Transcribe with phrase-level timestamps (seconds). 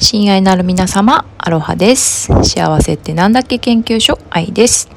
[0.00, 2.26] 親愛なる皆様、アロハです。
[2.42, 4.90] 幸せってなんだっけ研究所、愛です。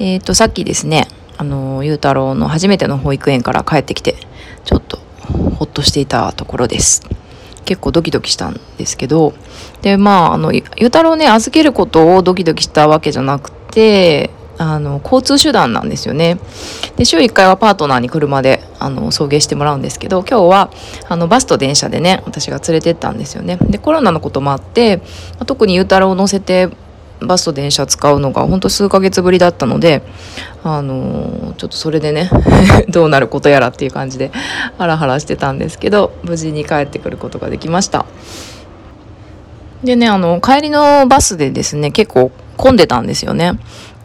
[0.00, 1.06] えっ、と、さっきですね、
[1.38, 4.16] あの、ゆうたろうの初めての保育園から帰ってきて、
[4.64, 4.98] ちょっと
[5.56, 7.02] ほっとしていたところです。
[7.64, 9.34] 結構ドキドキしたんですけど、
[9.82, 14.30] で、まあ、あの、ゆうたろうね、預けることをドキドキしたわけじゃなくて、
[14.62, 16.38] あの、交通手段なんですよね。
[16.96, 20.70] で、週1回はパートナーに車で、あの、送迎してもらうんですけど、今日は、
[21.08, 23.58] あの、バスと電車でね、私が連れてったんですよね。
[23.60, 25.00] で、コロナのこともあって、
[25.38, 26.68] ま特にゆうたろうを乗せて、
[27.20, 30.02] バスと電車使うのが本当数ヶ月ぶりだったので、
[30.64, 32.30] あのちょっとそれでね
[32.88, 34.30] どうなることやらっていう感じで
[34.78, 38.06] ハラハラしてたんですけど無事に帰ってくることができました
[39.82, 43.58] でねあの帰りのバスでですね結構混んでたんですよね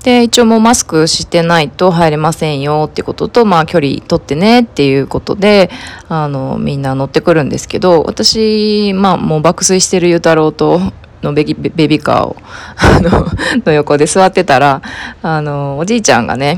[0.07, 5.70] で一応もうマスクしてないと入れませんよってこととまあ距離取ってねっていうことで
[6.07, 10.80] あのみんな乗ってくるんですけど私まあもう爆睡してるゆうたろうと
[11.21, 12.38] のベビーカーを
[12.77, 13.27] あの
[13.66, 14.81] の横で座ってたら
[15.22, 16.55] あのおじいちゃんがね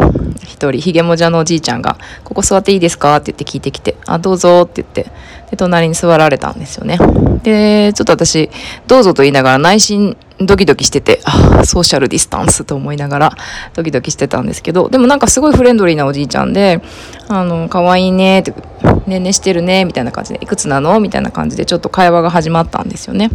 [0.60, 5.10] 一人ひげもじゃのおじいちゃんが「ここ座っていいですか?」って言って聞いてきて「あどうぞ」って言って
[5.50, 6.98] で隣に座られたんですよね
[7.44, 8.50] でちょっと私
[8.88, 13.32] 「どうぞ」と言いながら内心ドキドキしててあソーシャルディスタンスと思いながら
[13.74, 16.82] ドキドキしてたんですけどでもなんかすごいフレンドリーなおじいちゃんで
[17.30, 18.54] 「あの可愛いね」って
[19.08, 23.30] 「ねんねしてるね」みたいな感じで「いくつなの?」みたいな感じでちょっと会話が始まったんですよね。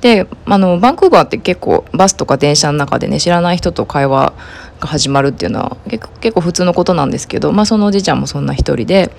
[0.00, 4.32] であのバンクーバーって結構バスとか電車の中でね知らない人と会話
[4.82, 9.10] が始まるっていうのは結構普通のことなんですけど、まあ、そのおじいちゃんもそんな一人で,、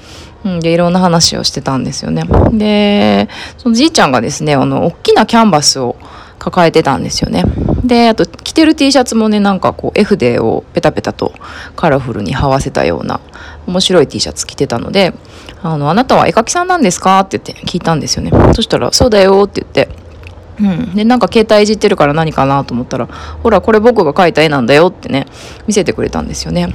[0.44, 2.23] うん、でいろんな話をしてたんですよね。
[2.52, 5.95] でそのじいちゃんがですねあの大きなキャンバスを
[6.38, 7.45] 抱えてたんですよね。
[7.84, 11.34] であと着てる T シャツもねなんかこう絵筆をペタペタと
[11.75, 13.19] カラフルに這わせたような
[13.67, 15.14] 面白い T シャツ着てたので
[15.64, 18.31] 「あのあなたは絵描きさんなんですか?」って言って聞いたんですよね。
[18.53, 20.03] そしたら「そうだよ」って言って。
[20.59, 23.08] うん、でなんか携帯いじってるから何かなと思ったら
[23.42, 25.26] 「ほらこれ僕が描いた絵なんだよ」ってね
[25.68, 26.73] 見せてくれたんですよね。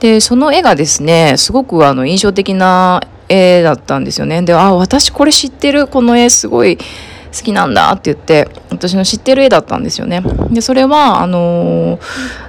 [0.00, 4.42] でその絵がですねすごくあの印象的な絵だったんですよね。
[4.42, 6.82] で「あ私これ知ってるこの絵すごい好
[7.42, 10.22] きなんだ」って言って私の知ってる絵だったんですよね。
[10.50, 11.98] でそれはあの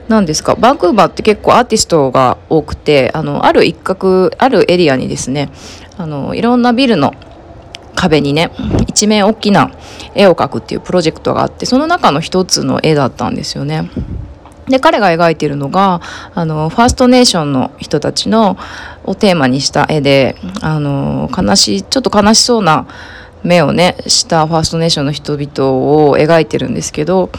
[0.08, 5.50] 何ですかバンクーバーって結構アーティストが多くてあのある一角あるエリアにですね
[5.98, 7.14] あのいろんなビルの
[7.96, 8.52] 壁にね
[8.88, 9.72] 一面大きな
[10.16, 13.90] 絵を描くっていうプロジェクトがあってその中の一つの絵だったんですよね。
[14.68, 16.02] で彼が描いているのが
[16.34, 18.58] あのファーストネーションの人たちの
[19.04, 22.88] をテーマにした絵であの悲しいちょっと悲しそうな
[23.44, 27.30] 目をねしたファーストネーションの人々を描いてるんですけど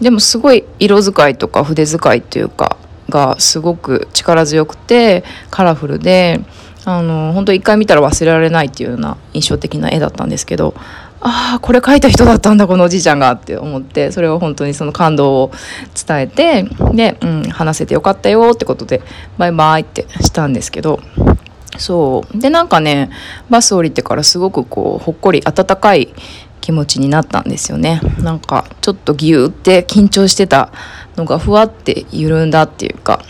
[0.00, 2.76] でもすごい色使いとか筆使いっていうか
[3.08, 6.40] がすごく力強くてカラフルで
[6.88, 10.74] あの本当一回見たら忘れられないっていうような印象的な絵だったんですけど
[11.20, 15.52] ああこれ描いた人だったんだこのおじいちゃんがって思ってそれを本当にその感動を
[16.06, 16.62] 伝えて
[16.94, 19.02] で、うん、話せてよかったよってことで
[19.36, 21.00] バイバイってしたんですけど
[21.76, 22.38] そう。
[22.38, 23.10] でなんかね
[23.50, 26.14] バス降りてからすごくこうほっこり温かい
[26.62, 28.00] 気持ちになったんですよね。
[28.20, 30.72] なんかちょっとギューって緊張してた
[31.16, 33.20] のがふわって緩んだっていうか、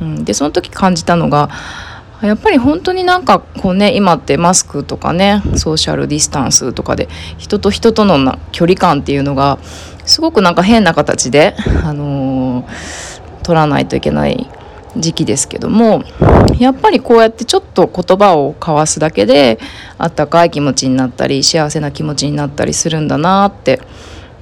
[0.00, 1.50] うん、でその時感じたのが
[2.22, 9.58] やっぱり本当になんかこうね今ってマスクとかねソーシャルディスタンスとかで人と人との距離感っていうのが
[10.06, 13.16] すごくなんか変な形で、あのー
[13.46, 14.50] 取らないといけない
[14.96, 16.02] 時期ですけども
[16.58, 19.60] やっぱりこうやってちょっと言葉を交わすだけで
[19.98, 23.80] あったかい気持ちになったり幸せな気持ちになったりするんだなって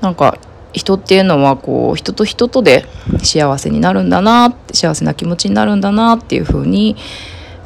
[0.00, 0.38] なんか
[0.72, 2.86] 人っていうのはこう人と人とで
[3.22, 6.96] 幸せになるんだなって幸せな気持ちになるんだなっていうふうに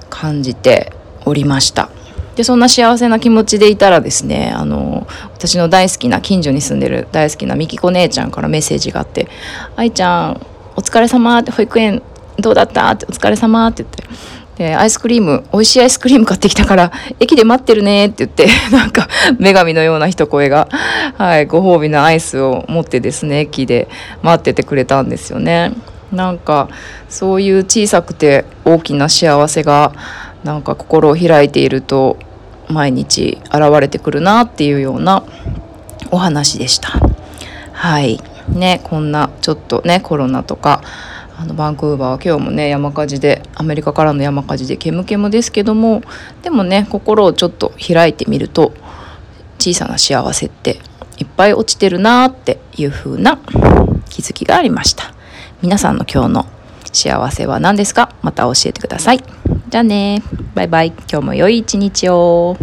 [0.09, 0.93] 感じて
[1.25, 1.91] おりました。
[2.39, 9.29] でそんな幸せな気持ちでいたらですねあの私の大好きな近所に住んでる大好きなみきこ姉ちゃんからメッセージがあって
[9.75, 10.47] 「愛ちゃん
[10.77, 12.01] お疲れ様って保育園
[12.39, 14.05] どうだった?」って「お疲れ様って言って。
[14.57, 19.09] でアイスクリーム美味しいアイスクリーム買ってきたから駅で待ってるねって言って なんか
[19.39, 20.69] 女神のような一声が、
[21.17, 23.89] はい、ご褒美のアイスを持ってですね駅で
[24.22, 25.72] 待っててくれたんですよね。
[26.13, 26.69] なんか
[27.09, 29.93] そういう小さくて大きな幸せが
[30.45, 32.19] なんか心を開いていると
[32.69, 35.25] 毎日現れてくるなっていうような
[36.10, 36.99] お話でした。
[37.72, 40.83] はいねこんなちょっとねコロナとか
[41.39, 46.03] あのバンクーバーは今日もね山火事でアメリカからの山火事で煙煙ですけども
[46.43, 48.72] でもね心をちょっと開いてみると
[49.59, 50.81] 小さな幸せって
[51.19, 53.39] いっぱい落ちてるなっていう風な
[54.09, 55.15] 気づきがありました
[55.60, 56.47] 皆さんの今日の
[56.93, 58.13] 幸せは何ですか？
[58.22, 59.25] また教えてください。
[59.69, 60.22] じゃあね。
[60.55, 60.93] バイバイ。
[61.10, 62.57] 今日も良い一日を。